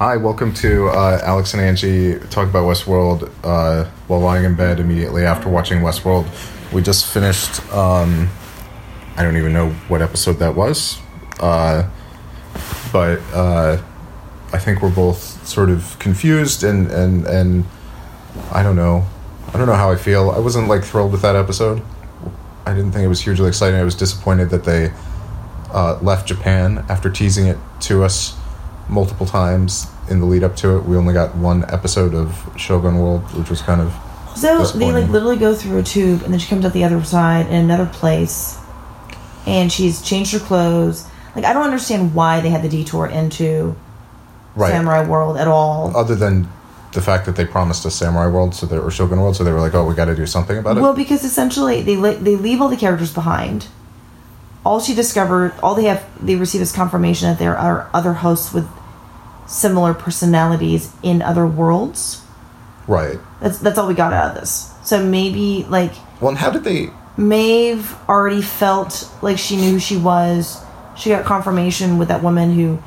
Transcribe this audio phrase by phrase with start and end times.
[0.00, 4.78] Hi, welcome to uh, Alex and Angie talk about Westworld uh, while lying in bed
[4.78, 6.28] immediately after watching Westworld.
[6.72, 7.68] We just finished.
[7.72, 8.28] Um,
[9.16, 11.00] I don't even know what episode that was,
[11.40, 11.90] uh,
[12.92, 13.82] but uh,
[14.52, 17.64] I think we're both sort of confused and and and
[18.52, 19.04] I don't know.
[19.52, 20.30] I don't know how I feel.
[20.30, 21.82] I wasn't like thrilled with that episode.
[22.66, 23.80] I didn't think it was hugely exciting.
[23.80, 24.92] I was disappointed that they
[25.72, 28.37] uh, left Japan after teasing it to us
[28.88, 30.84] multiple times in the lead up to it.
[30.84, 33.94] We only got one episode of Shogun World, which was kind of
[34.36, 37.02] So they like literally go through a tube, and then she comes out the other
[37.04, 38.58] side in another place,
[39.46, 41.08] and she's changed her clothes.
[41.34, 43.76] Like I don't understand why they had the detour into
[44.56, 44.70] right.
[44.70, 45.96] Samurai World at all.
[45.96, 46.48] Other than
[46.92, 49.52] the fact that they promised us Samurai World, so they or Shogun World, so they
[49.52, 52.16] were like, "Oh, we got to do something about it." Well, because essentially they li-
[52.16, 53.66] they leave all the characters behind.
[54.64, 58.52] All she discovered, all they have, they receive is confirmation that there are other hosts
[58.52, 58.68] with
[59.48, 62.22] similar personalities in other worlds.
[62.86, 63.18] right.
[63.40, 64.72] That's that's all we got out of this.
[64.84, 66.90] So maybe like Well, and how did they?
[67.16, 70.62] Maeve already felt like she knew who she was.
[70.96, 72.82] She got confirmation with that woman who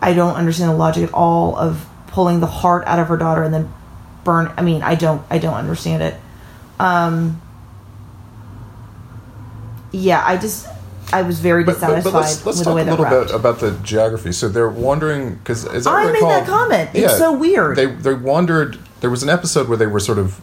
[0.00, 3.42] I don't understand the logic at all of pulling the heart out of her daughter
[3.42, 3.72] and then
[4.24, 4.52] burn.
[4.56, 5.22] I mean, I don't.
[5.30, 6.14] I don't understand it.
[6.78, 7.40] Um.
[9.90, 10.66] Yeah, I just
[11.12, 13.04] I was very But, but, dissatisfied but let's let's with talk the way a little
[13.04, 14.32] bit about the geography.
[14.32, 16.90] So they're wandering because as I, I made recall, that comment.
[16.94, 17.76] It's so weird.
[17.76, 18.78] They they wandered.
[19.00, 20.40] There was an episode where they were sort of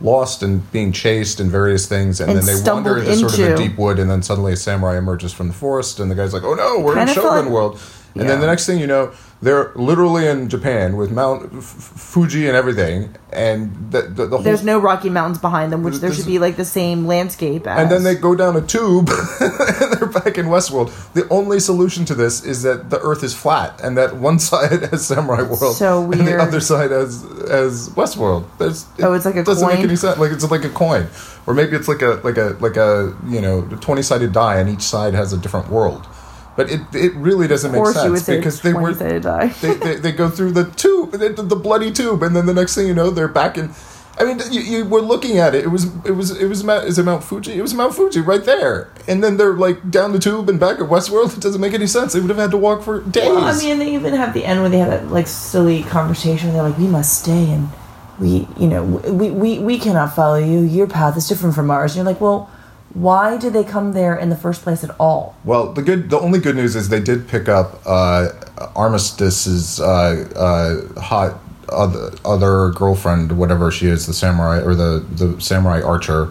[0.00, 3.40] lost and being chased and various things, and, And then they wander into sort of
[3.40, 6.32] a deep wood, and then suddenly a samurai emerges from the forest, and the guy's
[6.32, 7.80] like, "Oh no, we're Kinda in Shogun World."
[8.20, 12.48] And then the next thing you know, they're literally in Japan with Mount F- Fuji
[12.48, 16.12] and everything, and the the, the whole There's no Rocky Mountains behind them, which there
[16.12, 17.78] should be like the same landscape as.
[17.80, 19.08] and then they go down a tube
[19.40, 20.90] and they're back in Westworld.
[21.12, 24.82] The only solution to this is that the Earth is flat and that one side
[24.90, 28.44] has Samurai World So and the other side has has Westworld.
[28.58, 30.18] There's, Oh, it's like a it doesn't make any sense.
[30.18, 31.06] Like it's like a coin,
[31.46, 34.68] or maybe it's like a like a like a you know twenty sided die, and
[34.68, 36.08] each side has a different world.
[36.58, 39.46] But it it really doesn't make sense because they were 20-sided die.
[39.62, 42.74] they, they, they go through the tube, the, the bloody tube, and then the next
[42.74, 43.70] thing you know, they're back in.
[44.18, 45.62] I mean, you, you were looking at it.
[45.62, 47.52] It was it was it was Mount, is it Mount Fuji?
[47.52, 50.80] It was Mount Fuji right there, and then they're like down the tube and back
[50.80, 51.36] at Westworld.
[51.36, 52.14] It doesn't make any sense.
[52.14, 53.26] They would have had to walk for days.
[53.26, 56.52] Well, I mean, they even have the end where they have that like silly conversation.
[56.52, 57.68] They're like, "We must stay, and
[58.18, 60.58] we, you know, we we we cannot follow you.
[60.62, 62.50] Your path is different from ours." And you're like, "Well,
[62.94, 66.18] why did they come there in the first place at all?" Well, the good, the
[66.18, 68.28] only good news is they did pick up uh,
[68.74, 71.40] Armistice's uh, uh, hot
[71.70, 76.26] other, other girlfriend, whatever she is, the samurai or the the samurai archer,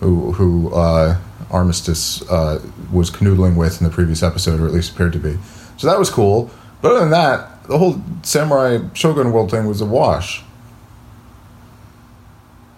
[0.00, 1.18] who who uh,
[1.50, 2.60] Armistice uh,
[2.92, 5.38] was canoodling with in the previous episode, or at least appeared to be.
[5.76, 6.50] So that was cool.
[6.82, 10.42] But other than that, the whole samurai shogun world thing was a wash.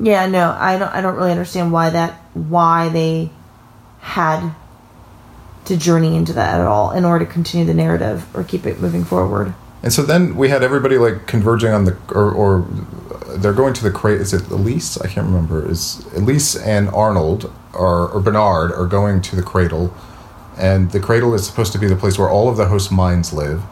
[0.00, 0.88] Yeah, no, I don't.
[0.88, 3.30] I don't really understand why that why they
[4.00, 4.54] had
[5.66, 8.80] to journey into that at all in order to continue the narrative or keep it
[8.80, 9.54] moving forward.
[9.82, 12.66] And so then we had everybody like converging on the or, or
[13.36, 14.20] they're going to the crate.
[14.20, 14.98] Is it Elise?
[14.98, 15.70] I can't remember.
[15.70, 19.94] Is Elise and Arnold or, or Bernard are going to the cradle,
[20.56, 23.32] and the cradle is supposed to be the place where all of the host minds
[23.32, 23.62] live.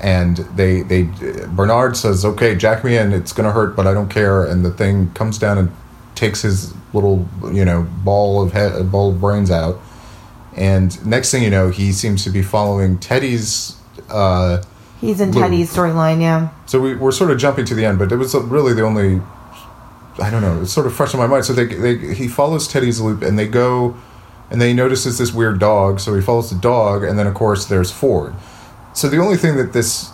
[0.00, 1.04] And they they
[1.48, 3.12] Bernard says, "Okay, jack me in.
[3.12, 5.72] It's gonna hurt, but I don't care." And the thing comes down and
[6.14, 9.80] takes his little you know ball of head ball of brains out.
[10.56, 13.76] And next thing you know, he seems to be following Teddy's.
[14.08, 14.62] Uh,
[15.00, 15.30] He's in.
[15.30, 16.48] Teddy's storyline, yeah.
[16.64, 19.20] so we, we're sort of jumping to the end, but it was really the only.
[20.18, 20.62] I don't know.
[20.62, 21.44] It's sort of fresh in my mind.
[21.44, 23.96] So they, they he follows Teddy's loop, and they go,
[24.50, 26.00] and they notices this weird dog.
[26.00, 28.34] So he follows the dog, and then of course there's Ford.
[28.96, 30.10] So the only thing that this,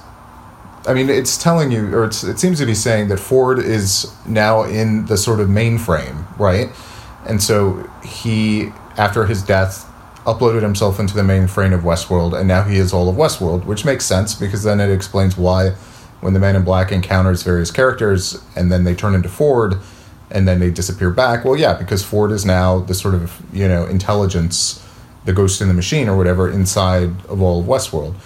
[0.89, 4.65] I mean, it's telling you, or it seems to be saying that Ford is now
[4.65, 6.69] in the sort of mainframe, right?
[7.25, 9.89] And so he, after his death,
[10.27, 13.85] uploaded himself into the mainframe of Westworld, and now he is all of Westworld, which
[13.85, 15.71] makes sense because then it explains why,
[16.21, 19.77] when the Man in Black encounters various characters and then they turn into Ford,
[20.29, 21.45] and then they disappear back.
[21.45, 24.85] Well, yeah, because Ford is now the sort of you know intelligence,
[25.25, 28.17] the ghost in the machine or whatever inside of all of Westworld,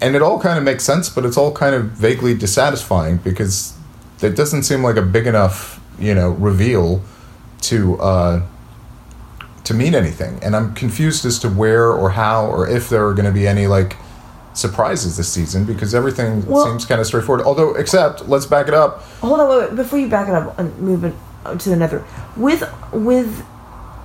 [0.00, 3.76] and it all kind of makes sense, but it's all kind of vaguely dissatisfying because
[4.22, 7.02] it doesn't seem like a big enough you know reveal
[7.62, 7.98] to.
[8.00, 8.46] Uh,
[9.66, 10.38] to mean anything.
[10.42, 13.48] And I'm confused as to where or how or if there are going to be
[13.48, 13.96] any like
[14.54, 17.44] surprises this season because everything Well- seems kind of straightforward.
[17.44, 19.02] Although, except let's back it up.
[19.20, 21.14] Hold on, wait, wait, before you back it up and move it
[21.58, 22.04] to another.
[22.36, 22.62] With
[22.92, 23.44] with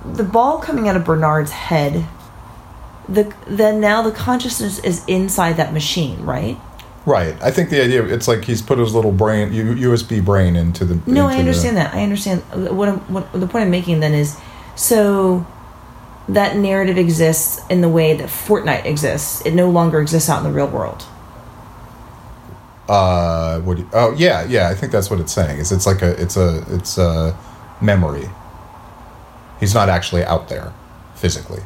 [0.04, 2.06] the ball coming out of Bernard's head,
[3.12, 6.58] the then now the consciousness is inside that machine, right?
[7.04, 7.34] Right.
[7.42, 10.94] I think the idea it's like he's put his little brain USB brain into the.
[11.10, 11.94] No, into I understand that.
[11.94, 12.42] I understand.
[12.76, 14.38] What, I'm, what the point I'm making then is,
[14.76, 15.44] so
[16.28, 19.44] that narrative exists in the way that Ford now exists.
[19.44, 21.04] It no longer exists out in the real world.
[22.88, 23.78] Uh, what?
[23.78, 24.68] You, oh yeah, yeah.
[24.68, 25.58] I think that's what it's saying.
[25.58, 27.36] Is it's like a it's a it's a
[27.80, 28.28] memory.
[29.58, 30.72] He's not actually out there,
[31.16, 31.62] physically.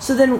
[0.00, 0.38] So then,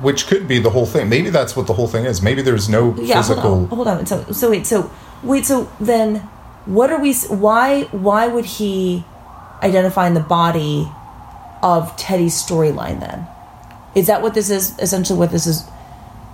[0.00, 1.08] Which could be the whole thing.
[1.08, 2.22] Maybe that's what the whole thing is.
[2.22, 3.66] Maybe there's no yeah, physical.
[3.66, 4.06] hold on, hold on.
[4.06, 4.90] So, so wait, so
[5.22, 6.16] wait, so then,
[6.66, 7.14] what are we?
[7.14, 9.04] Why, why would he
[9.62, 10.88] identify in the body
[11.62, 13.00] of Teddy's storyline?
[13.00, 13.26] Then,
[13.94, 14.78] is that what this is?
[14.78, 15.66] Essentially, what this is?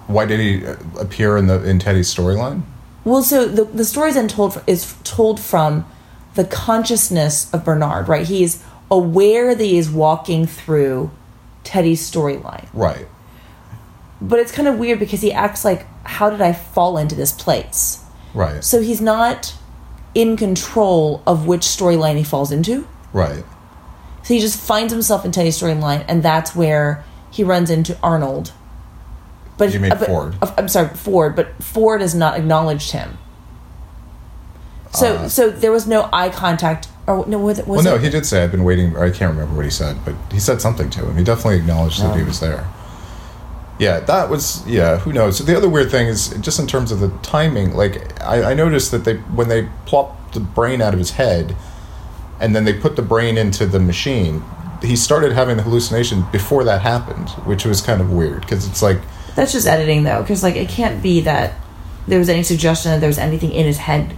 [0.06, 2.62] Why did he uh, appear in the in Teddy's storyline?
[3.05, 5.87] Well, so the the story is then told is told from
[6.35, 8.27] the consciousness of Bernard, right?
[8.27, 11.11] He is aware that he is walking through
[11.64, 13.08] Teddy's storyline, Right.
[14.20, 17.32] but it's kind of weird because he acts like, "How did I fall into this
[17.32, 18.00] place?"
[18.34, 18.62] Right.
[18.62, 19.55] So he's not
[20.14, 22.87] in control of which storyline he falls into.
[23.12, 23.44] Right.
[24.22, 28.52] So he just finds himself in Teddy's storyline, and that's where he runs into Arnold.
[29.56, 30.37] But You mean uh, but- Ford.
[30.43, 31.34] uh, I'm sorry, Ford.
[31.37, 33.19] But Ford has not acknowledged him.
[34.93, 36.88] So Uh, so there was no eye contact.
[37.06, 38.03] Or no, was, was Well, no, it?
[38.03, 38.97] he did say I've been waiting.
[38.97, 41.17] I can't remember what he said, but he said something to him.
[41.17, 42.27] He definitely acknowledged that he Oh.
[42.27, 42.67] was there.
[43.79, 44.99] Yeah, that was yeah.
[44.99, 45.37] Who knows?
[45.39, 47.75] So the other weird thing is just in terms of the timing.
[47.75, 51.56] Like I, I noticed that they when they plopped the brain out of his head,
[52.41, 54.43] and then they put the brain into the machine.
[54.81, 58.81] He started having the hallucination before that happened, which was kind of weird because it's
[58.83, 58.99] like
[59.35, 61.55] That's just editing, though, because like it can't be that
[62.06, 64.15] there was any suggestion that there was anything in his head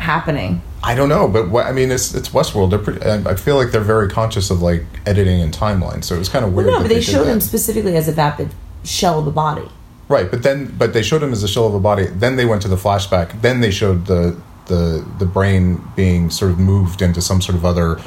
[0.00, 0.62] happening.
[0.82, 2.70] I don't know, but what, I mean, it's it's Westworld.
[2.70, 3.02] They're pretty.
[3.04, 6.44] I feel like they're very conscious of like editing and timeline, so it was kind
[6.44, 6.74] of Well, weird.
[6.76, 8.54] no, but they did showed him specifically as a vapid
[8.84, 9.68] shell of a body.
[10.08, 12.06] Right, but then but they showed him as a shell of a body.
[12.06, 13.40] Then they went to the flashback.
[13.42, 14.36] Then they showed the
[14.66, 18.00] the the brain being sort of moved into some sort of other,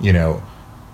[0.00, 0.42] you know,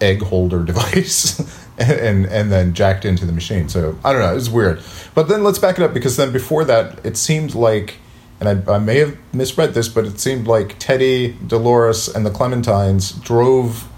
[0.00, 1.40] egg holder device,
[1.78, 3.68] and and then jacked into the machine.
[3.70, 4.30] So I don't know.
[4.32, 4.82] It was weird.
[5.14, 7.96] But then let's back it up because then before that, it seemed like,
[8.42, 12.30] and I, I may have misread this, but it seemed like Teddy, Dolores, and the
[12.30, 13.88] Clementines drove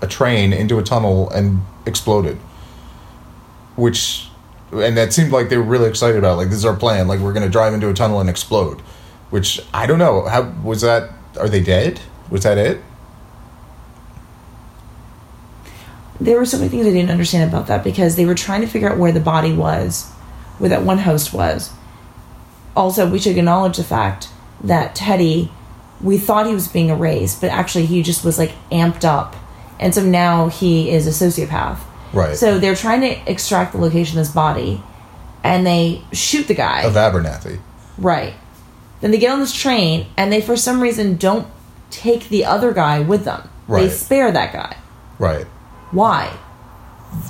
[0.00, 2.38] a train into a tunnel and exploded
[3.76, 4.28] which
[4.72, 6.36] and that seemed like they were really excited about it.
[6.36, 8.80] like this is our plan like we're going to drive into a tunnel and explode
[9.30, 12.00] which i don't know how was that are they dead
[12.30, 12.80] was that it
[16.20, 18.68] there were so many things I didn't understand about that because they were trying to
[18.68, 20.08] figure out where the body was,
[20.58, 21.72] where that one host was.
[22.74, 24.28] Also, we should acknowledge the fact
[24.62, 25.50] that Teddy,
[26.00, 29.36] we thought he was being erased, but actually he just was like amped up.
[29.78, 31.78] And so now he is a sociopath.
[32.12, 32.36] Right.
[32.36, 34.82] So they're trying to extract the location of his body
[35.42, 36.82] and they shoot the guy.
[36.82, 37.60] of abernathy
[37.98, 38.34] Right.
[39.00, 41.46] Then they get on this train and they, for some reason, don't
[41.90, 43.48] take the other guy with them.
[43.68, 44.76] They spare that guy.
[45.18, 45.46] right
[45.90, 46.36] Why?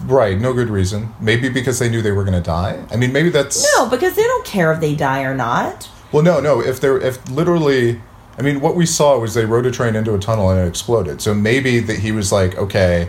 [0.04, 3.12] Right no good reason maybe because they knew they were going to die i mean
[3.12, 5.88] maybe that's No, because they don't care if they die or not.
[6.12, 8.00] well no no if they're if literally
[8.38, 10.68] i mean what we saw was they rode a train into a tunnel and it
[10.68, 13.08] exploded so maybe that he was like okay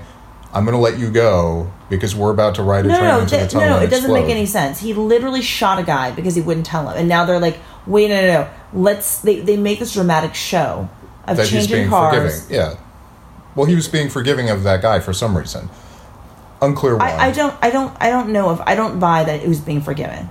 [0.53, 3.19] i'm going to let you go because we're about to ride a No, train no,
[3.19, 3.83] into the that, tunnel no, no.
[3.83, 4.79] It doesn't make any sense.
[4.79, 8.09] He literally shot a guy because he wouldn't tell him, and now they're like, "Wait,
[8.09, 8.49] no, no, no.
[8.73, 10.89] Let's." They they make this dramatic show
[11.27, 12.41] of that he's changing being cars.
[12.45, 12.55] forgiving.
[12.55, 12.79] Yeah.
[13.55, 15.69] Well, he was being forgiving of that guy for some reason.
[16.63, 17.09] Unclear why.
[17.11, 19.59] I, I don't, I don't, I don't know if I don't buy that it was
[19.59, 20.29] being forgiven.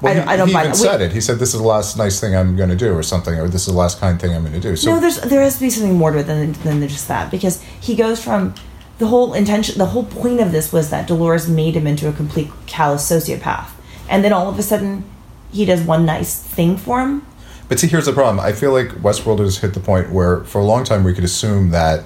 [0.00, 0.76] Well, I don't- he, I don't he buy even that.
[0.78, 1.12] Said it.
[1.12, 3.48] He said, "This is the last nice thing I'm going to do," or something, or
[3.48, 5.54] "This is the last kind thing I'm going to do." So no, there's there has
[5.56, 8.54] to be something more to it than than just that because he goes from
[8.98, 9.76] the whole intention.
[9.78, 13.68] The whole point of this was that Dolores made him into a complete callous sociopath,
[14.08, 15.04] and then all of a sudden
[15.52, 17.26] he does one nice thing for him.
[17.68, 18.40] But see, here's the problem.
[18.40, 21.22] I feel like Westworld has hit the point where, for a long time, we could
[21.24, 22.04] assume that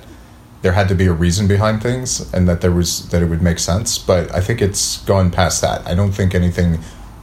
[0.65, 3.43] there had to be a reason behind things and that there was that it would
[3.43, 3.99] make sense.
[3.99, 5.87] But I think it's gone past that.
[5.87, 6.79] I don't think anything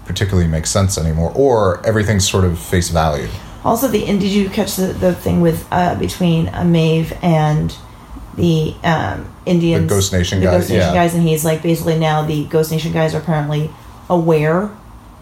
[0.06, 3.28] particularly makes sense anymore, or everything's sort of face value.
[3.66, 7.76] Also, the and did you catch the, the thing with uh, between uh, Maeve and
[8.36, 10.94] the um, Indians, The Ghost Nation the guys, Ghost Nation yeah.
[10.94, 13.72] guys, and he's like basically now the Ghost Nation guys are apparently
[14.08, 14.70] aware.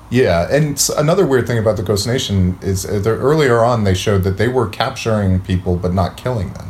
[0.09, 4.23] Yeah, and another weird thing about the Ghost Nation is uh, earlier on they showed
[4.23, 6.68] that they were capturing people but not killing them,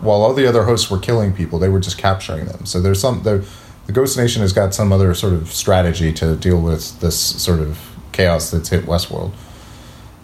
[0.00, 1.58] while all the other hosts were killing people.
[1.58, 2.66] They were just capturing them.
[2.66, 3.46] So there's some the,
[3.86, 7.60] the Ghost Nation has got some other sort of strategy to deal with this sort
[7.60, 9.32] of chaos that's hit Westworld.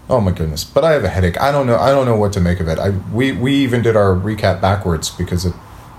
[0.08, 0.64] Oh my goodness!
[0.64, 1.40] But I have a headache.
[1.40, 1.78] I don't know.
[1.78, 2.78] I don't know what to make of it.
[2.78, 5.54] I we we even did our recap backwards because it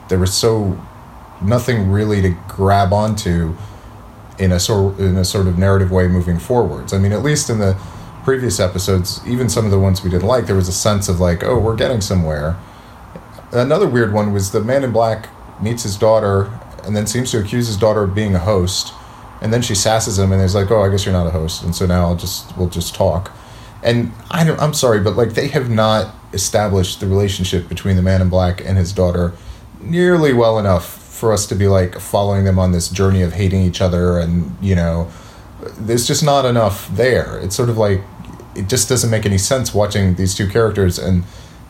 [0.09, 0.79] there was so
[1.41, 3.55] nothing really to grab onto
[4.37, 6.93] in a sort in a sort of narrative way moving forwards.
[6.93, 7.77] I mean, at least in the
[8.23, 11.19] previous episodes, even some of the ones we didn't like, there was a sense of
[11.19, 12.57] like, oh, we're getting somewhere.
[13.55, 15.29] Another weird one was the man in black
[15.61, 16.51] meets his daughter
[16.83, 18.93] and then seems to accuse his daughter of being a host,
[19.41, 21.63] and then she sasses him and he's like, oh, I guess you're not a host,
[21.63, 23.31] and so now I'll just we'll just talk.
[23.83, 28.01] And I don't, I'm sorry, but like they have not established the relationship between the
[28.01, 29.33] man in black and his daughter
[29.79, 33.61] nearly well enough for us to be like following them on this journey of hating
[33.61, 35.09] each other and you know
[35.77, 37.39] there's just not enough there.
[37.39, 38.01] It's sort of like
[38.55, 41.23] it just doesn't make any sense watching these two characters and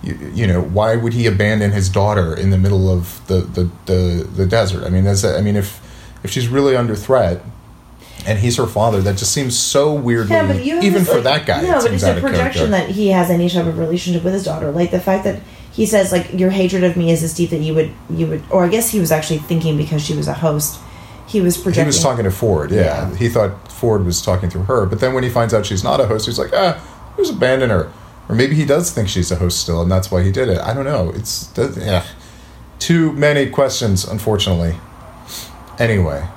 [0.03, 3.69] you, you know why would he abandon his daughter in the middle of the the,
[3.85, 5.81] the, the desert i mean that's i mean if
[6.23, 7.41] if she's really under threat
[8.25, 11.45] and he's her father that just seems so weirdly Yeah, but even this, for like-
[11.45, 14.23] that guy No, it but it's a projection that he has any type of relationship
[14.23, 14.71] with his daughter.
[14.71, 17.59] Like the fact that he says like your hatred of me is this deep that
[17.59, 20.33] you would you would or I guess he was actually thinking because she was a
[20.33, 20.79] host.
[21.27, 21.83] He was projecting.
[21.83, 23.09] He was talking to Ford, yeah.
[23.09, 23.15] Yeah.
[23.15, 25.99] He thought Ford was talking through her, but then when he finds out she's not
[25.99, 26.73] a host, he's like, ah,
[27.15, 27.91] who's abandoned her?
[28.27, 30.59] Or maybe he does think she's a host still, and that's why he did it.
[30.59, 31.11] I don't know.
[31.11, 32.05] It's yeah,
[32.79, 34.75] too many questions, unfortunately.
[35.77, 36.27] Anyway,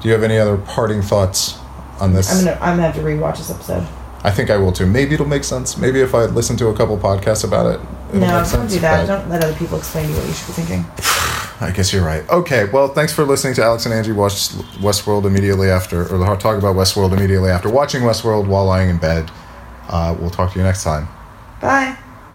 [0.00, 1.58] do you have any other parting thoughts
[2.00, 2.32] on this?
[2.32, 3.86] I'm gonna I'm gonna have to rewatch this episode.
[4.24, 4.86] I think I will too.
[4.86, 5.76] Maybe it'll make sense.
[5.76, 7.80] Maybe if I listen to a couple podcasts about it,
[8.14, 8.72] no, don't sense.
[8.72, 9.06] do that.
[9.06, 10.84] Don't let other people explain to you what you should be thinking.
[11.60, 12.28] I guess you're right.
[12.28, 16.58] Okay, well, thanks for listening to Alex and Angie watch Westworld immediately after, or talk
[16.58, 19.30] about Westworld immediately after watching Westworld while lying in bed.
[19.88, 21.08] Uh, we'll talk to you next time.
[21.60, 21.96] Bye.